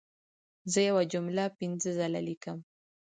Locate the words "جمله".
1.13-1.43